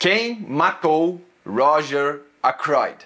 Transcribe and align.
Quem 0.00 0.46
matou 0.48 1.20
Roger 1.46 2.22
Ackroyd? 2.42 2.96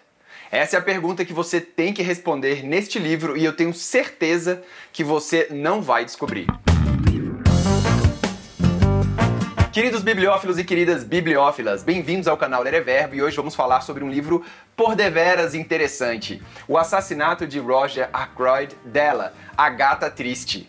Essa 0.48 0.76
é 0.76 0.78
a 0.78 0.82
pergunta 0.82 1.24
que 1.24 1.32
você 1.32 1.60
tem 1.60 1.92
que 1.92 2.04
responder 2.04 2.64
neste 2.64 3.00
livro 3.00 3.36
e 3.36 3.44
eu 3.44 3.52
tenho 3.52 3.74
certeza 3.74 4.62
que 4.92 5.02
você 5.02 5.48
não 5.50 5.82
vai 5.82 6.04
descobrir. 6.04 6.46
Queridos 9.72 10.04
bibliófilos 10.04 10.56
e 10.56 10.62
queridas 10.62 11.02
bibliófilas, 11.02 11.82
bem-vindos 11.82 12.28
ao 12.28 12.36
canal 12.36 12.62
Ler 12.62 12.74
é 12.74 12.80
Verbo 12.80 13.16
e 13.16 13.22
hoje 13.24 13.36
vamos 13.36 13.56
falar 13.56 13.80
sobre 13.80 14.04
um 14.04 14.08
livro 14.08 14.44
por 14.76 14.94
deveras 14.94 15.52
interessante: 15.52 16.40
O 16.68 16.78
assassinato 16.78 17.44
de 17.44 17.58
Roger 17.58 18.08
Ackroyd 18.12 18.72
dela, 18.84 19.34
a 19.56 19.68
Gata 19.68 20.08
Triste. 20.08 20.68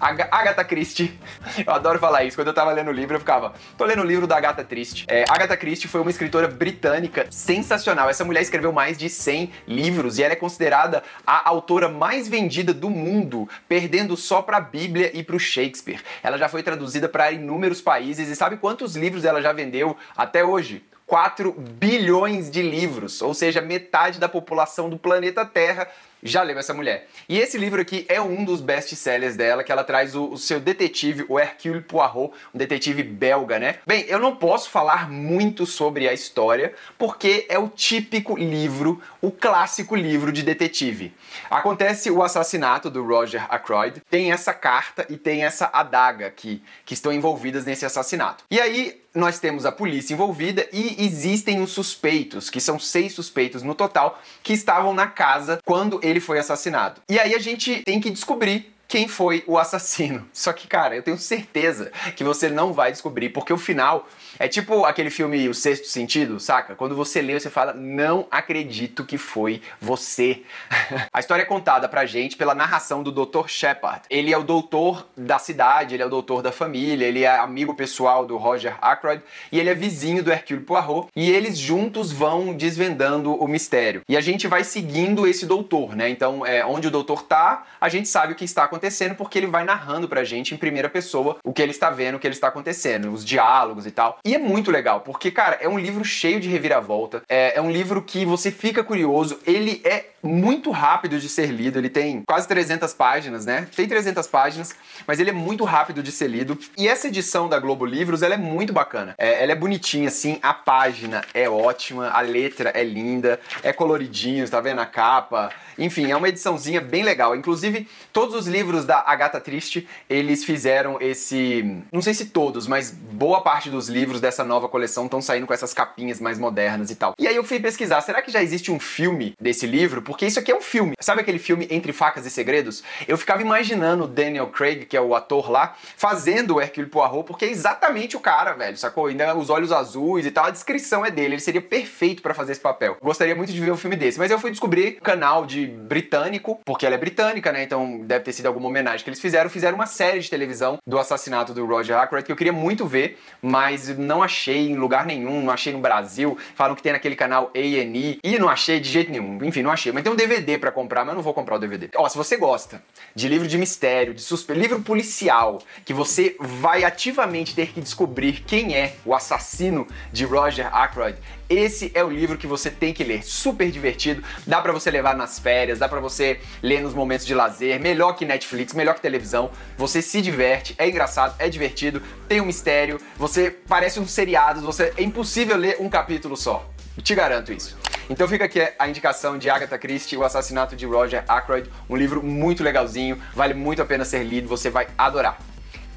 Agatha 0.00 0.64
Christie. 0.64 1.18
Eu 1.66 1.72
adoro 1.74 1.98
falar 1.98 2.24
isso. 2.24 2.36
Quando 2.36 2.48
eu 2.48 2.54
tava 2.54 2.72
lendo 2.72 2.88
o 2.88 2.92
livro, 2.92 3.16
eu 3.16 3.20
ficava, 3.20 3.52
tô 3.76 3.84
lendo 3.84 4.02
o 4.02 4.04
livro 4.04 4.26
da 4.26 4.36
Agatha 4.36 4.64
Triste. 4.64 5.04
É, 5.08 5.24
Agatha 5.28 5.56
Christie 5.56 5.88
foi 5.88 6.00
uma 6.00 6.10
escritora 6.10 6.48
britânica 6.48 7.26
sensacional. 7.30 8.08
Essa 8.08 8.24
mulher 8.24 8.40
escreveu 8.40 8.72
mais 8.72 8.96
de 8.96 9.08
100 9.08 9.52
livros 9.66 10.18
e 10.18 10.22
ela 10.22 10.32
é 10.32 10.36
considerada 10.36 11.02
a 11.26 11.48
autora 11.48 11.88
mais 11.88 12.28
vendida 12.28 12.72
do 12.72 12.88
mundo, 12.88 13.48
perdendo 13.68 14.16
só 14.16 14.40
pra 14.40 14.60
Bíblia 14.60 15.10
e 15.12 15.22
pro 15.22 15.38
Shakespeare. 15.38 16.00
Ela 16.22 16.38
já 16.38 16.48
foi 16.48 16.62
traduzida 16.62 17.08
para 17.08 17.30
inúmeros 17.32 17.80
países 17.80 18.28
e 18.28 18.36
sabe 18.36 18.56
quantos 18.56 18.96
livros 18.96 19.24
ela 19.24 19.42
já 19.42 19.52
vendeu 19.52 19.96
até 20.16 20.44
hoje? 20.44 20.82
4 21.10 21.50
bilhões 21.52 22.48
de 22.48 22.62
livros, 22.62 23.20
ou 23.20 23.34
seja, 23.34 23.60
metade 23.60 24.20
da 24.20 24.28
população 24.28 24.88
do 24.88 24.96
planeta 24.96 25.44
Terra 25.44 25.88
já 26.22 26.42
leu 26.42 26.58
essa 26.58 26.74
mulher. 26.74 27.08
E 27.28 27.38
esse 27.38 27.56
livro 27.58 27.80
aqui 27.80 28.04
é 28.08 28.20
um 28.20 28.44
dos 28.44 28.60
best-sellers 28.60 29.36
dela, 29.36 29.64
que 29.64 29.72
ela 29.72 29.84
traz 29.84 30.14
o, 30.14 30.24
o, 30.30 30.38
seu 30.38 30.60
detetive, 30.60 31.24
o 31.28 31.38
Hercule 31.38 31.80
Poirot, 31.80 32.32
um 32.54 32.58
detetive 32.58 33.02
belga, 33.02 33.58
né? 33.58 33.76
Bem, 33.86 34.04
eu 34.08 34.18
não 34.18 34.36
posso 34.36 34.70
falar 34.70 35.10
muito 35.10 35.66
sobre 35.66 36.08
a 36.08 36.12
história, 36.12 36.74
porque 36.98 37.46
é 37.48 37.58
o 37.58 37.68
típico 37.68 38.36
livro, 38.36 39.00
o 39.20 39.30
clássico 39.30 39.96
livro 39.96 40.32
de 40.32 40.42
detetive. 40.42 41.14
Acontece 41.50 42.10
o 42.10 42.22
assassinato 42.22 42.90
do 42.90 43.04
Roger 43.04 43.46
Ackroyd, 43.48 44.02
tem 44.10 44.32
essa 44.32 44.52
carta 44.52 45.06
e 45.08 45.16
tem 45.16 45.44
essa 45.44 45.70
adaga 45.72 46.26
aqui, 46.26 46.62
que 46.84 46.94
estão 46.94 47.12
envolvidas 47.12 47.64
nesse 47.64 47.84
assassinato. 47.84 48.44
E 48.50 48.60
aí, 48.60 49.00
nós 49.14 49.40
temos 49.40 49.66
a 49.66 49.72
polícia 49.72 50.14
envolvida 50.14 50.68
e 50.72 51.04
existem 51.04 51.60
os 51.60 51.72
suspeitos, 51.72 52.48
que 52.48 52.60
são 52.60 52.78
seis 52.78 53.12
suspeitos 53.12 53.62
no 53.62 53.74
total, 53.74 54.20
que 54.42 54.52
estavam 54.52 54.94
na 54.94 55.06
casa 55.06 55.60
quando 55.64 56.00
ele 56.10 56.20
foi 56.20 56.38
assassinado. 56.38 57.00
E 57.08 57.18
aí 57.18 57.34
a 57.34 57.38
gente 57.38 57.82
tem 57.84 58.00
que 58.00 58.10
descobrir 58.10 58.74
quem 58.90 59.06
foi 59.06 59.44
o 59.46 59.56
assassino. 59.56 60.28
Só 60.34 60.52
que, 60.52 60.66
cara, 60.66 60.96
eu 60.96 61.02
tenho 61.02 61.16
certeza 61.16 61.92
que 62.16 62.24
você 62.24 62.50
não 62.50 62.72
vai 62.72 62.90
descobrir, 62.90 63.28
porque 63.28 63.52
o 63.52 63.56
final 63.56 64.08
é 64.36 64.48
tipo 64.48 64.84
aquele 64.84 65.10
filme 65.10 65.48
O 65.48 65.54
Sexto 65.54 65.86
Sentido, 65.86 66.40
saca? 66.40 66.74
Quando 66.74 66.96
você 66.96 67.22
lê, 67.22 67.38
você 67.38 67.48
fala, 67.48 67.72
não 67.72 68.26
acredito 68.32 69.04
que 69.04 69.16
foi 69.16 69.62
você. 69.80 70.42
a 71.14 71.20
história 71.20 71.42
é 71.42 71.46
contada 71.46 71.88
pra 71.88 72.04
gente 72.04 72.36
pela 72.36 72.52
narração 72.52 73.04
do 73.04 73.12
Dr. 73.12 73.46
Shepard. 73.46 74.02
Ele 74.10 74.32
é 74.32 74.36
o 74.36 74.42
doutor 74.42 75.06
da 75.16 75.38
cidade, 75.38 75.94
ele 75.94 76.02
é 76.02 76.06
o 76.06 76.10
doutor 76.10 76.42
da 76.42 76.50
família, 76.50 77.06
ele 77.06 77.22
é 77.22 77.28
amigo 77.28 77.74
pessoal 77.74 78.26
do 78.26 78.36
Roger 78.36 78.76
Ackroyd 78.82 79.22
e 79.52 79.60
ele 79.60 79.70
é 79.70 79.74
vizinho 79.74 80.24
do 80.24 80.32
Hercule 80.32 80.62
Poirot 80.62 81.08
e 81.14 81.30
eles 81.30 81.56
juntos 81.56 82.10
vão 82.10 82.52
desvendando 82.52 83.36
o 83.36 83.46
mistério. 83.46 84.02
E 84.08 84.16
a 84.16 84.20
gente 84.20 84.48
vai 84.48 84.64
seguindo 84.64 85.28
esse 85.28 85.46
doutor, 85.46 85.94
né? 85.94 86.10
Então, 86.10 86.44
é, 86.44 86.66
onde 86.66 86.88
o 86.88 86.90
doutor 86.90 87.22
tá, 87.22 87.66
a 87.80 87.88
gente 87.88 88.08
sabe 88.08 88.32
o 88.32 88.36
que 88.36 88.44
está 88.44 88.64
acontecendo 88.64 88.79
acontecendo 88.80 89.14
porque 89.14 89.38
ele 89.38 89.46
vai 89.46 89.62
narrando 89.62 90.08
pra 90.08 90.24
gente 90.24 90.54
em 90.54 90.56
primeira 90.56 90.88
pessoa 90.88 91.36
o 91.44 91.52
que 91.52 91.60
ele 91.60 91.70
está 91.70 91.90
vendo, 91.90 92.14
o 92.14 92.18
que 92.18 92.26
ele 92.26 92.34
está 92.34 92.48
acontecendo, 92.48 93.12
os 93.12 93.24
diálogos 93.24 93.86
e 93.86 93.90
tal. 93.90 94.18
E 94.24 94.34
é 94.34 94.38
muito 94.38 94.70
legal, 94.70 95.00
porque, 95.02 95.30
cara, 95.30 95.58
é 95.60 95.68
um 95.68 95.78
livro 95.78 96.04
cheio 96.04 96.40
de 96.40 96.48
reviravolta, 96.48 97.22
é, 97.28 97.58
é 97.58 97.60
um 97.60 97.70
livro 97.70 98.02
que 98.02 98.24
você 98.24 98.50
fica 98.50 98.82
curioso, 98.82 99.38
ele 99.46 99.82
é 99.84 100.06
muito 100.22 100.70
rápido 100.70 101.18
de 101.18 101.28
ser 101.28 101.46
lido, 101.46 101.78
ele 101.78 101.88
tem 101.88 102.22
quase 102.26 102.46
300 102.46 102.92
páginas, 102.92 103.46
né? 103.46 103.66
Tem 103.74 103.88
300 103.88 104.26
páginas, 104.26 104.74
mas 105.06 105.18
ele 105.18 105.30
é 105.30 105.32
muito 105.32 105.64
rápido 105.64 106.02
de 106.02 106.12
ser 106.12 106.28
lido. 106.28 106.58
E 106.76 106.88
essa 106.88 107.08
edição 107.08 107.48
da 107.48 107.58
Globo 107.58 107.86
Livros, 107.86 108.22
ela 108.22 108.34
é 108.34 108.38
muito 108.38 108.72
bacana. 108.72 109.14
É, 109.16 109.42
ela 109.42 109.52
é 109.52 109.54
bonitinha, 109.54 110.08
assim, 110.08 110.38
a 110.42 110.52
página 110.52 111.22
é 111.32 111.48
ótima, 111.48 112.10
a 112.10 112.20
letra 112.20 112.70
é 112.74 112.84
linda, 112.84 113.40
é 113.62 113.72
coloridinho, 113.72 114.48
tá 114.48 114.60
vendo 114.60 114.80
a 114.80 114.86
capa? 114.86 115.50
Enfim, 115.78 116.10
é 116.10 116.16
uma 116.16 116.28
ediçãozinha 116.28 116.80
bem 116.80 117.02
legal. 117.02 117.34
Inclusive, 117.34 117.88
todos 118.12 118.34
os 118.34 118.46
livros 118.46 118.69
da 118.84 119.02
Agatha 119.06 119.40
Triste, 119.40 119.88
eles 120.08 120.44
fizeram 120.44 120.98
esse... 121.00 121.82
Não 121.92 122.02
sei 122.02 122.14
se 122.14 122.26
todos, 122.26 122.66
mas 122.66 122.94
boa 123.20 123.42
parte 123.42 123.68
dos 123.68 123.86
livros 123.86 124.18
dessa 124.18 124.42
nova 124.42 124.66
coleção 124.66 125.04
estão 125.04 125.20
saindo 125.20 125.46
com 125.46 125.52
essas 125.52 125.74
capinhas 125.74 126.18
mais 126.18 126.38
modernas 126.38 126.90
e 126.90 126.94
tal. 126.94 127.12
E 127.18 127.28
aí 127.28 127.36
eu 127.36 127.44
fui 127.44 127.60
pesquisar, 127.60 128.00
será 128.00 128.22
que 128.22 128.30
já 128.30 128.42
existe 128.42 128.72
um 128.72 128.80
filme 128.80 129.34
desse 129.38 129.66
livro? 129.66 130.00
Porque 130.00 130.24
isso 130.24 130.38
aqui 130.38 130.50
é 130.50 130.56
um 130.56 130.62
filme. 130.62 130.94
Sabe 130.98 131.20
aquele 131.20 131.38
filme 131.38 131.68
Entre 131.70 131.92
Facas 131.92 132.24
e 132.24 132.30
Segredos? 132.30 132.82
Eu 133.06 133.18
ficava 133.18 133.42
imaginando 133.42 134.04
o 134.04 134.08
Daniel 134.08 134.46
Craig, 134.46 134.86
que 134.86 134.96
é 134.96 135.00
o 135.02 135.14
ator 135.14 135.50
lá, 135.50 135.76
fazendo 135.98 136.54
o 136.54 136.62
Hercule 136.62 136.86
Poirot, 136.86 137.24
porque 137.26 137.44
é 137.44 137.50
exatamente 137.50 138.16
o 138.16 138.20
cara, 138.20 138.54
velho, 138.54 138.78
sacou? 138.78 139.04
Ainda 139.04 139.36
os 139.36 139.50
olhos 139.50 139.70
azuis 139.70 140.24
e 140.24 140.30
tal, 140.30 140.46
a 140.46 140.50
descrição 140.50 141.04
é 141.04 141.10
dele, 141.10 141.34
ele 141.34 141.42
seria 141.42 141.60
perfeito 141.60 142.22
para 142.22 142.32
fazer 142.32 142.52
esse 142.52 142.60
papel. 142.62 142.96
Gostaria 143.02 143.36
muito 143.36 143.52
de 143.52 143.60
ver 143.60 143.70
um 143.70 143.76
filme 143.76 143.96
desse, 143.96 144.18
mas 144.18 144.30
eu 144.30 144.38
fui 144.38 144.50
descobrir 144.50 144.96
um 144.96 145.04
canal 145.04 145.44
de 145.44 145.66
britânico, 145.66 146.58
porque 146.64 146.86
ela 146.86 146.94
é 146.94 146.98
britânica, 146.98 147.52
né? 147.52 147.64
Então 147.64 148.00
deve 148.00 148.24
ter 148.24 148.32
sido 148.32 148.46
alguma 148.46 148.68
homenagem 148.68 149.04
que 149.04 149.10
eles 149.10 149.20
fizeram. 149.20 149.50
Fizeram 149.50 149.74
uma 149.74 149.86
série 149.86 150.20
de 150.20 150.30
televisão 150.30 150.78
do 150.86 150.98
assassinato 150.98 151.52
do 151.52 151.66
Roger 151.66 151.98
Ackroyd 151.98 152.24
que 152.24 152.32
eu 152.32 152.36
queria 152.36 152.52
muito 152.52 152.86
ver, 152.86 153.09
mas 153.42 153.96
não 153.96 154.22
achei 154.22 154.70
em 154.70 154.76
lugar 154.76 155.06
nenhum, 155.06 155.42
não 155.42 155.52
achei 155.52 155.72
no 155.72 155.78
Brasil. 155.78 156.36
Falam 156.54 156.74
que 156.74 156.82
tem 156.82 156.92
naquele 156.92 157.16
canal 157.16 157.50
A&E 157.54 158.18
e 158.22 158.38
não 158.38 158.48
achei 158.48 158.80
de 158.80 158.88
jeito 158.88 159.10
nenhum. 159.10 159.38
Enfim, 159.44 159.62
não 159.62 159.70
achei. 159.70 159.92
Mas 159.92 160.02
tem 160.02 160.12
um 160.12 160.16
DVD 160.16 160.58
para 160.58 160.70
comprar, 160.70 161.04
mas 161.04 161.12
eu 161.12 161.16
não 161.16 161.22
vou 161.22 161.34
comprar 161.34 161.56
o 161.56 161.58
DVD. 161.58 161.90
Ó, 161.96 162.08
se 162.08 162.16
você 162.16 162.36
gosta 162.36 162.82
de 163.14 163.28
livro 163.28 163.48
de 163.48 163.58
mistério, 163.58 164.14
de 164.14 164.22
suspeito, 164.22 164.60
livro 164.60 164.80
policial, 164.80 165.60
que 165.84 165.94
você 165.94 166.36
vai 166.38 166.84
ativamente 166.84 167.54
ter 167.54 167.68
que 167.68 167.80
descobrir 167.80 168.42
quem 168.46 168.74
é 168.74 168.94
o 169.04 169.14
assassino 169.14 169.86
de 170.12 170.24
Roger 170.24 170.74
Ackroyd, 170.74 171.18
esse 171.50 171.90
é 171.94 172.04
o 172.04 172.08
livro 172.08 172.38
que 172.38 172.46
você 172.46 172.70
tem 172.70 172.94
que 172.94 173.02
ler. 173.02 173.24
Super 173.24 173.72
divertido, 173.72 174.22
dá 174.46 174.62
para 174.62 174.72
você 174.72 174.88
levar 174.88 175.16
nas 175.16 175.36
férias, 175.36 175.80
dá 175.80 175.88
para 175.88 175.98
você 175.98 176.38
ler 176.62 176.80
nos 176.80 176.94
momentos 176.94 177.26
de 177.26 177.34
lazer, 177.34 177.80
melhor 177.80 178.12
que 178.12 178.24
Netflix, 178.24 178.72
melhor 178.72 178.94
que 178.94 179.00
televisão. 179.00 179.50
Você 179.76 180.00
se 180.00 180.22
diverte, 180.22 180.76
é 180.78 180.88
engraçado, 180.88 181.34
é 181.40 181.48
divertido, 181.48 182.00
tem 182.28 182.40
um 182.40 182.46
mistério, 182.46 182.99
você 183.16 183.50
parece 183.50 184.00
um 184.00 184.06
seriado, 184.06 184.60
você 184.60 184.92
é 184.96 185.02
impossível 185.02 185.56
ler 185.56 185.76
um 185.80 185.88
capítulo 185.88 186.36
só. 186.36 186.68
Te 187.02 187.14
garanto 187.14 187.52
isso. 187.52 187.76
Então 188.08 188.26
fica 188.26 188.44
aqui 188.44 188.60
a 188.78 188.88
indicação 188.88 189.38
de 189.38 189.48
Agatha 189.48 189.78
Christie, 189.78 190.16
O 190.16 190.24
Assassinato 190.24 190.74
de 190.74 190.84
Roger 190.84 191.24
Ackroyd, 191.28 191.70
um 191.88 191.96
livro 191.96 192.22
muito 192.22 192.62
legalzinho, 192.62 193.20
vale 193.34 193.54
muito 193.54 193.80
a 193.80 193.84
pena 193.84 194.04
ser 194.04 194.24
lido, 194.24 194.48
você 194.48 194.68
vai 194.68 194.88
adorar. 194.98 195.38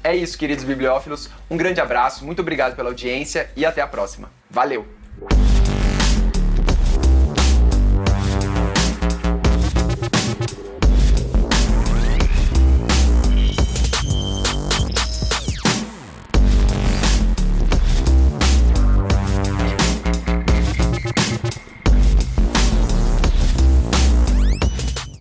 É 0.02 0.14
isso, 0.14 0.38
queridos 0.38 0.64
bibliófilos. 0.64 1.30
Um 1.50 1.56
grande 1.56 1.80
abraço, 1.80 2.24
muito 2.24 2.40
obrigado 2.40 2.76
pela 2.76 2.90
audiência 2.90 3.50
e 3.56 3.64
até 3.64 3.80
a 3.80 3.86
próxima. 3.86 4.30
Valeu! 4.50 4.86